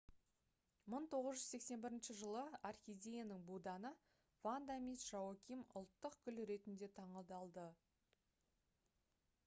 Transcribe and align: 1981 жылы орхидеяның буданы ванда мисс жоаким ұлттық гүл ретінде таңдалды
1981 0.91 2.07
жылы 2.21 2.45
орхидеяның 2.69 3.43
буданы 3.49 3.91
ванда 4.47 4.77
мисс 4.85 5.03
жоаким 5.11 5.61
ұлттық 5.81 6.17
гүл 6.29 6.41
ретінде 6.53 6.89
таңдалды 7.01 7.67